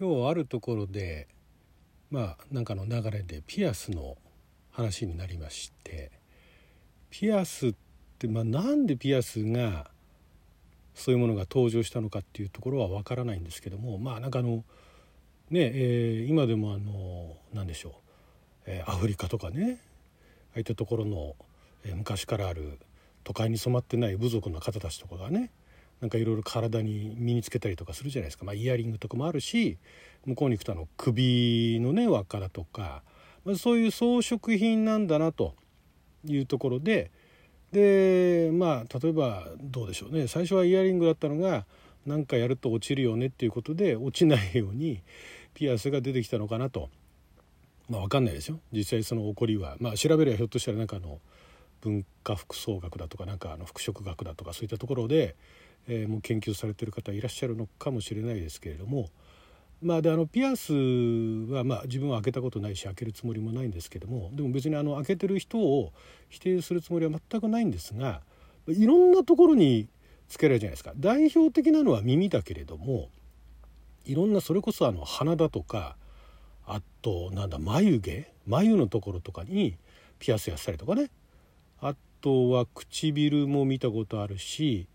[0.00, 1.28] 今日あるところで
[2.10, 4.16] まあなんかの流れでピアスの
[4.70, 6.10] 話になりまして
[7.10, 7.74] ピアスっ
[8.18, 9.90] てまあなんでピアスが
[10.94, 14.64] そういうものが登場したのかっていうところはわからないんですけどもまあなんかあの
[15.50, 17.92] ねえー、今でもあの何でしょう、
[18.64, 19.80] えー、アフリカとかね
[20.54, 21.34] ああいったところの、
[21.84, 22.78] えー、昔からある
[23.22, 25.50] 都会に染まってない部族の方たちとかがね
[26.00, 29.78] なんかいろいろ体に身につけたりとかするじゃないですか、まあ、イヤリングとかもあるし
[30.24, 33.02] 向こうに行くとあの首のね輪っかだとか、
[33.44, 35.54] まあ、そういう装飾品なんだなと
[36.26, 37.10] いうところで
[37.72, 40.26] でまあ例えばどうでしょうね。
[40.26, 41.66] 最初はイヤリングだったのが
[42.04, 45.02] 何かやると落ちるよねっていうことで落ちないように
[45.54, 46.88] ピアスが出てきたのかなと。
[47.88, 48.60] まあ、分かんないですよ。
[48.72, 51.18] 実際その起こりは、まあ、調べればひょっとしたらなんかあの
[51.80, 55.36] 文化服装学だとかなんかあの服飾学だとかそういったところで
[55.88, 59.08] えー、もう研究されてる方いらっしゃるのかもしれないですけれども
[59.82, 65.92] まあであのピアスはまあ自分は開けたことないし開けるつもりもないんですけどもでも別にあの開けてる人を
[66.28, 68.20] 否定するつもりは全くないんですが
[68.68, 69.88] いろんなところに
[70.28, 70.92] つけられるじゃないですか。
[70.96, 73.08] 代表的なのは耳だけれども
[74.04, 75.96] いろんなそれこそあの鼻だとか
[76.66, 78.30] あとなんだ眉毛？
[78.46, 79.76] 眉のところとかに
[80.18, 81.10] ピアスやったりとかね。
[82.20, 84.86] とは唇も見たことあるし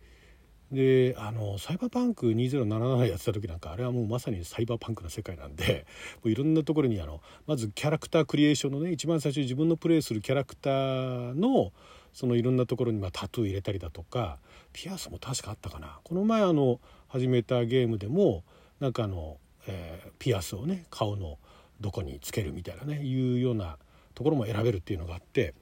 [0.72, 5.86] であのサイバーパンク2077やってた時なんかあれはもうまさにサイバーパンクな世界なんで
[6.24, 11.72] もういろんなところにあのまずキャラクタークリエーションのね一番最初に自分のプレイするキャラクターの
[12.14, 14.40] そのいろんなところにまタトゥー入れたりだとか
[14.74, 16.00] ピアスも確かあったかな。
[16.04, 18.44] この前あの始めたゲームでも
[18.80, 19.38] なんかあの、
[19.68, 21.38] えー、ピアスをね顔の
[21.80, 23.78] どこにつけるみたいなねいうような
[24.14, 25.54] ところも選べるっていうのがあって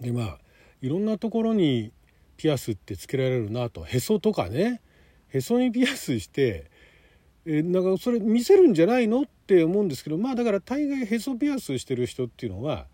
[0.00, 0.38] でまあ
[0.84, 1.92] いろんなところに
[2.36, 3.84] ピアスってつけられるなと。
[3.84, 4.82] へそとかね。
[5.30, 6.70] へそにピアスして
[7.46, 12.86] えなんかそれ見せるんじゃないのって思うんですけどまあだから大概へそピアスしてる人っていうのは、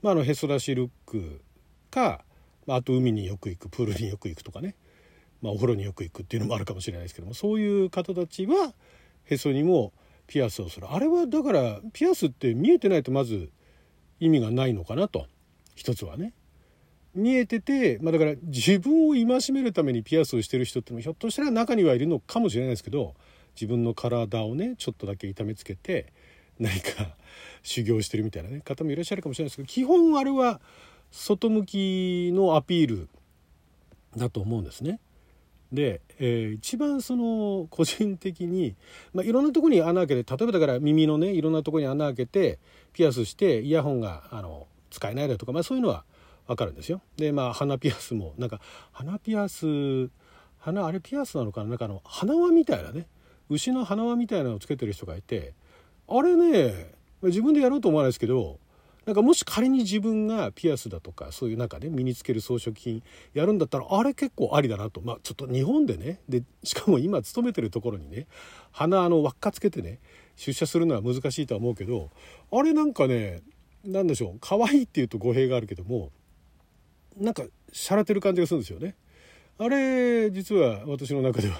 [0.00, 1.42] まあ、あのへそ出しルック
[1.90, 2.24] か、
[2.66, 4.76] まあ、あと海によく行くプールによく行くとかね、
[5.42, 8.74] まあ、お風呂によく行くっていうのもあるかもしれないですけどもそういう方たちは
[9.24, 9.92] へそにも
[10.26, 10.86] ピアスをする。
[10.90, 13.50] あれはだからピアスって見えてないとまず
[14.20, 15.26] 意味がないのかなと。
[15.74, 16.32] 一つはね。
[17.14, 23.14] 見えてて、まあ、だから自分を戒めるためにピアスをしてる人ってもひょっとしたら中にはいるのかもしれないですけど
[23.54, 26.12] 自分の体をねちょっとだけ痛めつけて
[26.58, 27.16] 何か
[27.62, 30.60] 修行してるみたいなね方もいらっしゃるかもしれないですけど基本あれは
[31.10, 33.08] 外向きのアピール
[34.16, 34.98] だと思うんですね。
[35.72, 38.76] で、えー、一番その個人的に、
[39.12, 42.58] まあ、いろんなとこに穴開けて例えばだから耳のねいろんなとこに穴開けて
[42.92, 46.04] ピアスしてイヤホンがあの使えないだとか、まあ、そういうのは
[46.46, 47.00] わかるんですよ。
[47.16, 48.60] でまあ鼻ピアスもなんか
[48.92, 50.10] 鼻ピアス
[50.58, 51.70] 鼻あれピアスなのかな？
[51.70, 53.06] なんかあの鼻輪みたいなね。
[53.50, 55.52] 牛の鼻輪みたいなのをつけてる人がいて
[56.08, 58.58] あれね自分でやろうと思わないですけど
[59.04, 63.02] なんかもし仮に自分がピアスだとかそういうなんかね身につける装飾品
[63.34, 65.02] やるんだったらあれ結構ありだなと。
[65.02, 68.26] まあちょっと日本でねでしかも今勤めてるところにね
[68.72, 69.98] 鼻あの輪っかつけてね
[70.36, 72.08] 出社するのは難しいとは思うけど
[72.50, 73.42] あれなんかね
[73.84, 74.38] 何でしょう。
[74.40, 76.10] 可愛いっていうと語弊があるけども
[77.16, 78.94] なんかしゃれてる感じがするんですよね。
[79.58, 81.56] あれ実は私の中では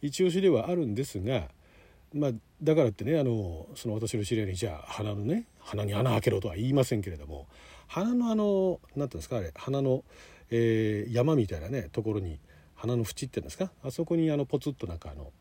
[0.00, 1.48] 一押しではあるんですが、
[2.14, 2.30] まあ、
[2.62, 7.48] だからってねあのその私の知り合いにじゃあ鼻のね鼻に穴開けろとは言いませんけれども
[7.88, 10.04] 鼻のあの何ていうんですかあれ鼻の、
[10.50, 12.38] えー、山みたいなねところに
[12.76, 15.32] 鼻の縁っていうんですかあそこにあのポツッとなんかあの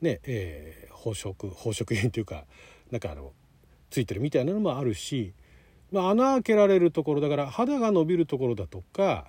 [0.00, 2.44] ねえー、宝飾宝飾品というか
[2.90, 3.32] なんかあの
[3.90, 5.34] ついてるみたいなのもあるし
[5.92, 9.26] まあ、穴開けられるところだから肌が伸びるところだとか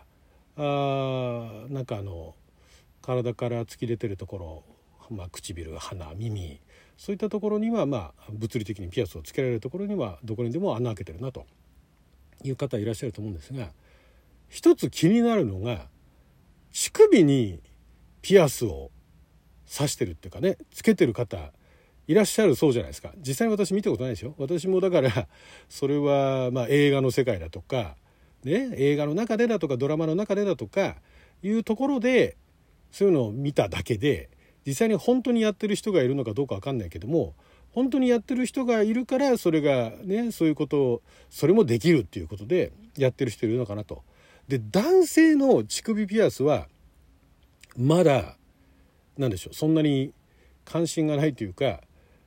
[0.57, 2.35] あなんかあの
[3.01, 4.37] 体から突き出てるとこ
[5.09, 6.59] ろ、まあ、唇鼻耳
[6.97, 11.45] そういったところには、まあ、物理的にピアスをつけられるところにはどこにでも穴開けてるなと
[12.43, 13.69] いう方いらっしゃると思うんですが
[14.49, 15.87] 一つ気になるのが
[16.71, 17.59] 乳首に
[18.21, 18.91] ピアスを
[19.73, 21.51] 刺してるっていうかねつけてる方
[22.11, 25.29] いらっしゃるそうじゃないですか実際私見たことないですよ私もだから
[25.69, 27.95] それはま映画の世界だとか
[28.43, 30.97] ね映画の中でだとかドラマの中でだとか
[31.41, 32.35] いうところで
[32.91, 34.29] そういうのを見ただけで
[34.67, 37.33] 実際に本当にやってる人がいるのかどうか分かんないけども
[37.71, 44.03] 本当にやってる人がいるからそれがねそういうことをそれもできるっていうことでやってる人いるのかなと。
[44.49, 46.67] で男性の乳首ピアスは
[47.77, 48.35] まだ
[49.17, 50.13] 何でしょうそんなに
[50.65, 51.79] 関心がないというか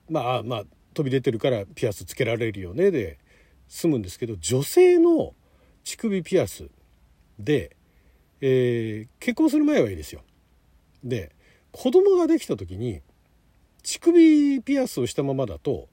[0.09, 0.65] まあまあ
[0.95, 3.19] 飛び出てるからピアスつけられるよねで
[3.69, 5.35] 済むんですけど女性の
[5.83, 6.69] 乳首ピアス
[7.39, 7.77] で、
[8.41, 10.23] えー、結婚する前はいいですよ。
[11.03, 11.33] で
[11.73, 13.03] 子供ができた時に
[13.83, 15.89] 乳首ピアスをしたままだと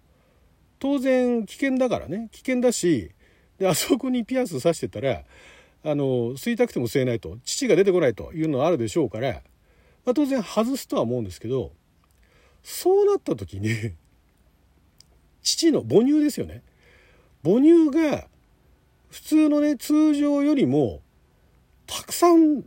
[0.79, 3.11] 当然危険だからね危険だし
[3.57, 5.23] であそこにピアス刺してたら
[5.83, 9.41] あの吸いたくても吸えないと乳が出てこないというのはあるでしょうから、
[10.05, 11.71] まあ、当然外すとは思うんですけど
[12.63, 13.93] そうなった時に
[15.41, 16.61] 父の母乳ですよね。
[17.43, 18.27] 母乳が
[19.09, 21.01] 普通のね通常よりも
[21.85, 22.63] たくさん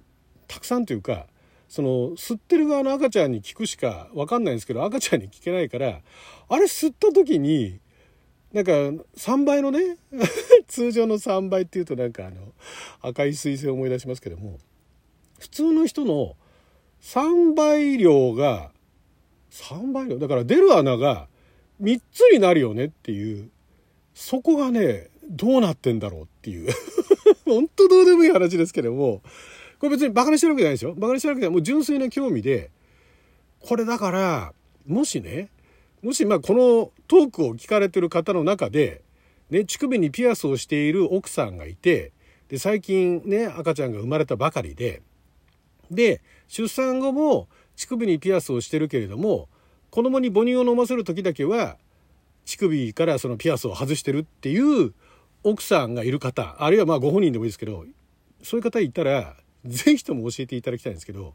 [0.47, 1.27] たくさんというか
[1.69, 6.01] その吸ってる側の赤ちゃんに聞くしか分かんないんですけど赤ちゃんに聞けないから
[6.49, 7.81] あれ吸った時に
[8.53, 9.97] なんか3倍のね
[10.69, 12.53] 通常の3倍っていうとなんかあの
[13.01, 14.59] 赤い彗星を思い出しますけども
[15.41, 16.37] 普通の人の
[17.03, 18.71] 3倍量が
[19.51, 20.19] 3倍量？
[20.19, 21.29] だから出る穴が
[21.83, 23.51] 3つになるよねっていう。
[24.15, 26.71] そこがねどうなってんだろうっていう。
[27.45, 29.23] 本当どうでもいい話ですけども。
[29.79, 30.95] これ別にバカにしてるわけじゃないですよ。
[30.95, 31.55] バカにしてるわけじゃない。
[31.55, 32.71] もう純粋な興味で
[33.61, 34.53] これだから
[34.87, 35.49] もしね
[36.03, 39.03] もしまあこのトークを聞かれてる方の中で、
[39.51, 42.13] ね、乳首にピアスをしている奥さんがいて
[42.49, 45.03] で最近ね赤ちゃんが生まれたばかりで
[45.91, 49.49] で出産後も乳首にピアスをしてるけれども
[49.95, 51.77] 子供に母乳を飲ませる時だけは
[52.47, 54.93] 乳首からそのピアスを外してるっていう
[55.45, 57.85] 奥さんがいる方あるいはまあご本人でもいいですけど
[58.43, 61.35] そういう方いたら是非とも教えていただきたいんですけど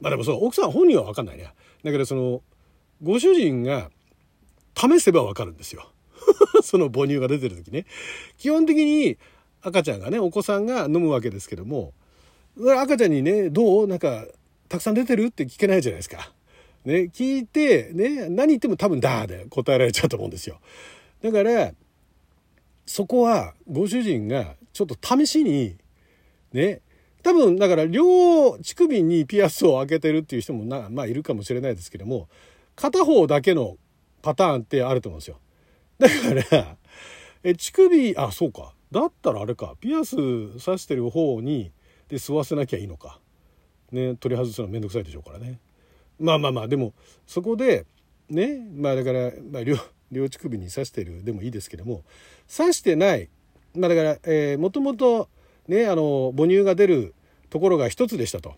[0.00, 1.44] まあでもそう奥さん本人は分かんないね。
[1.84, 2.42] だけどその
[3.04, 3.88] ご主人が
[4.76, 5.88] 試せば分かるんですよ。
[6.64, 7.86] その母乳が出てる時ね。
[8.36, 9.16] 基本的に
[9.62, 11.94] 赤ちゃんがねお子さんが飲むわけですけども
[12.80, 13.86] 赤ちゃんにねどう？
[13.86, 14.26] なんか
[14.68, 15.26] たくさん出てる？
[15.26, 16.32] って聞けないじゃないですか。
[16.86, 20.60] ね、聞いて、ね、何言っても多分ダーで答えられちゃうと思うんですよ。
[21.20, 21.72] だから、
[22.86, 25.76] そこはご主人がちょっと試しに、
[26.52, 26.80] ね、
[27.24, 32.28] 多分だから両乳首にピアスを開けてるっていう人もな、まあいるかもしれないですけども、
[32.76, 33.76] 片方だけの
[34.22, 35.40] パターンってあると思うんですよ。
[35.98, 36.76] だから、
[37.42, 38.74] え乳首、あ、そうか。
[38.92, 40.16] だったらあれか、ピアス
[40.60, 41.72] 刺してる方に、
[42.08, 43.18] で吸わせなきゃいいのか。
[43.90, 45.58] ね、取り外すのめんどくさいでしょうからね。
[46.18, 46.92] まあまあまあでも
[47.26, 47.86] そこで
[48.28, 49.76] ねまあだから、まあ、両
[50.12, 52.02] 両乳首に刺してるでもいいですけども
[52.54, 53.28] 刺してない
[53.74, 55.28] まあだから、えー、もともと
[55.68, 57.14] ねあの母乳が出る
[57.50, 58.54] ところが一つでしたと。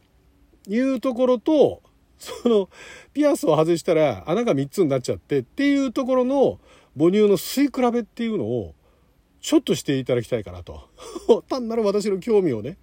[0.68, 1.82] いうところと
[2.18, 2.68] その
[3.14, 6.58] ピアスを外したら穴が3つになっちゃってっていうところの
[6.96, 8.74] 母乳の吸い比べっていうのを
[9.40, 10.88] ちょっとしていただきたいかなと。
[11.48, 12.78] 単なる私の興味をね、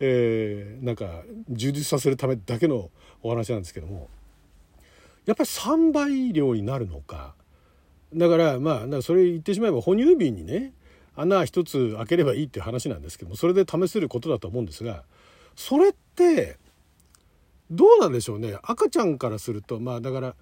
[0.00, 2.90] えー、なんか充実させるためだけの
[3.22, 4.08] お話なんですけども。
[5.26, 7.34] やっぱり3倍量になるのか。
[8.14, 10.72] だからまあそれ言ってしまえば哺乳瓶にね
[11.16, 15.04] 穴一つ開ければいいっていう話なんですけどもそれで試せることだと思うんですが
[15.56, 16.58] それって
[17.70, 18.58] どうなんでしょうね。
[18.62, 20.34] 赤ちゃんからするとまあだから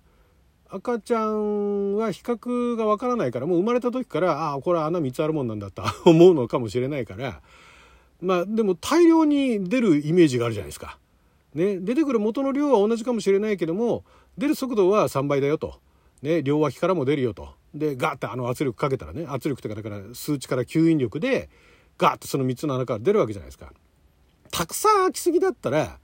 [0.72, 7.42] 赤ちゃんは比較がわからないからもう生まれた時からああこれは穴3つあるもんなんだと 思うのかもしれないから
[8.20, 10.98] まあでも大量に出るイメージがあるじゃないですか。
[11.54, 14.04] ね、出てくる元の量は同じかもしれないけども
[14.38, 15.80] 出る速度は3倍だよと、
[16.22, 21.48] ね、両脇からも出るよとでガッてあの圧力かけたらね圧力とかだから数値から吸引力で
[21.98, 23.72] ガッとその3つの穴から出るわけじゃないですか。
[24.52, 25.98] たくさん開きすぎだったら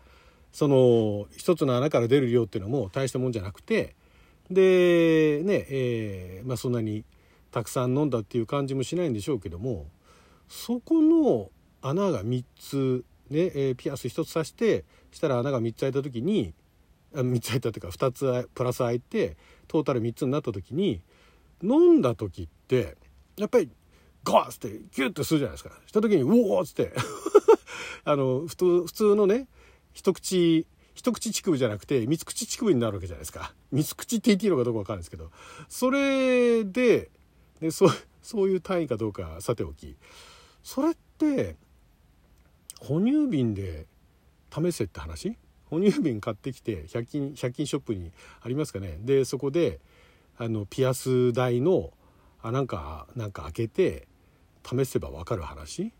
[0.50, 3.94] その1つの穴から出る量っていうのも大したもんじゃなくて
[4.50, 7.04] でねえー、まあそんなに
[7.50, 9.86] たくさん飲んだっていう感じもしないんでしょうけども
[10.48, 11.50] そこの
[11.82, 16.54] 穴が3つね、えー、ピアス1つ刺してしたら穴が3つ開いた時に
[17.14, 19.36] あ3つ開いたっていうか2つプラス開いて
[19.68, 21.00] トータル3つになった時に
[21.62, 22.96] 飲んだ時って
[23.36, 23.70] やっぱり
[24.24, 26.92] ガーッってキュッてするじゃないですかした時に「うおー!」っつって
[28.04, 29.48] あの普通のね
[29.92, 33.54] 一口一口乳首じゃなくて三口乳首になるわけじゃないですか。
[33.70, 35.30] 三口って言っていいのかどうか分かるんですけど。
[35.68, 37.10] それで
[37.60, 37.86] でそ
[38.22, 39.96] そういう単位かどうかさておき。
[40.62, 41.56] それって
[42.80, 43.86] 哺乳瓶で
[44.50, 45.36] 試せって話？
[45.66, 48.10] 哺乳瓶買ってきて100均百均ショップに
[48.40, 48.96] ありますかね。
[49.02, 49.80] でそこで
[50.38, 51.92] あのピアス台の
[52.42, 54.08] あなんかなんか開けて
[54.64, 55.92] 試せば分かる話？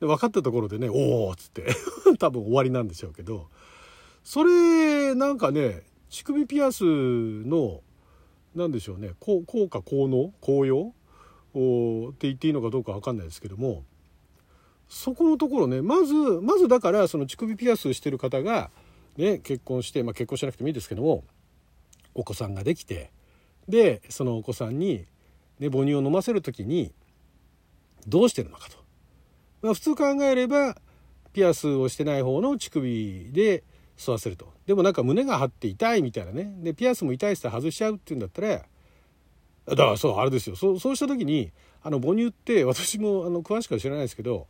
[0.00, 1.68] で分かったところでね「おお!」っつって。
[2.18, 3.48] 多分終わりなんでしょうけど。
[4.28, 7.80] それなんかね乳首ピアスの
[8.54, 10.88] 何でしょうね効果効能効用
[12.10, 13.84] って言っていいのかどうか分かんないですけども
[14.86, 18.70] そこのところねまずまずだからその乳首ピアスしてる方が、
[19.16, 21.24] ね、結婚して、まあ、結婚しなくてもいいですけども
[22.12, 23.10] お子さんができて
[23.66, 25.06] でそのお子さんに、
[25.58, 26.92] ね、母乳を飲ませる時に
[28.06, 28.76] どうしてるのかと。
[29.62, 30.76] まあ、普通考えれば
[31.32, 33.64] ピアスをしてない方の乳首で
[33.98, 34.50] 吸わせると。
[34.66, 36.54] でもなんか胸が張って痛いみたいなね。
[36.62, 38.64] でピアスも痛いって外しちゃうっていうんだったら
[39.66, 40.56] だからそうあれですよ。
[40.56, 41.50] そうそうした時に
[41.82, 44.46] あの母乳って私もあの詳しくは知らないですけど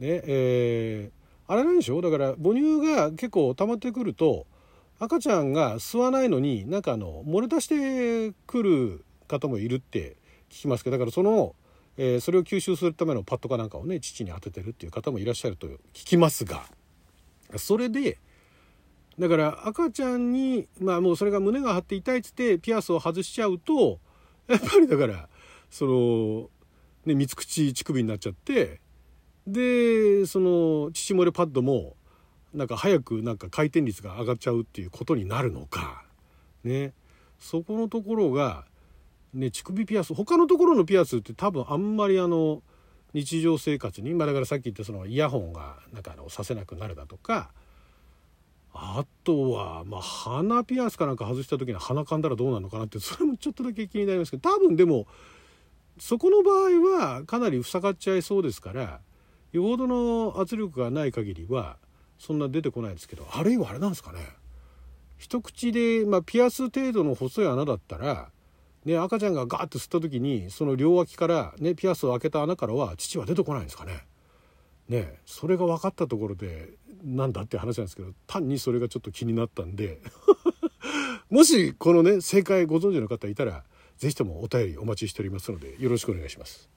[0.00, 1.98] ねえー、あれなんでしょ？
[1.98, 4.46] うだから母乳が結構溜まってくると
[4.98, 10.16] 赤ちゃんが吸わないのになんかあの漏れ出してくる方もいるって
[10.48, 11.54] 聞きますけどだからその、
[11.96, 16.64] えー、それを吸収するためのパッドかなんかをね父に当ててるっていう方もいらっしゃると聞きますが
[17.56, 18.18] それで
[19.18, 23.98] だから赤ちゃんにまあもうそれが胸が張って痛いっつってピアスを外しちゃうと
[24.48, 25.28] やっぱりだから
[25.70, 26.50] その、
[27.06, 28.80] ね、三口乳首になっちゃって
[29.46, 31.96] でその乳漏れパッドも
[32.54, 36.04] なんか早くなんか回転率が上がっちゃうっていうことになるのか。
[36.64, 36.92] ね。
[37.38, 38.66] そこのところが
[39.34, 42.62] ね乳首ピアス他のところのピアスって多分あんまりあの
[43.14, 47.52] 日常生活に、まあ、だからさっき言ったそのイヤホンがなんかあのさせなくなるだとか
[48.74, 55.06] あとはまあ鼻ピアスかなんか外した時に鼻かんだらどうなのかなってそれもちょっとだけ気になりますけど多分でも
[55.98, 59.00] そこの場合はかなり塞がっちゃいそうですから
[59.52, 61.76] よほどの圧力がない限りは
[62.18, 64.20] そんな出てこないですけどあるいはあれなんですかね
[65.18, 68.30] 一口で、まあ、ピアス程度の細い穴だったら、
[68.84, 74.04] ね、赤ちゃんがガーッと吸った時にその両脇から、ね、ピアスを開けた穴からは父は出てこないんですかね。
[74.88, 76.70] ねそれが分かったところで
[77.04, 80.00] なんだって話なんですけど単にそれがちょっと気になったんで
[81.30, 83.64] もしこのね正解ご存知の方いたら
[83.98, 86.68] 是非ともお便りお待ちしておりますのでよろしくお願いします。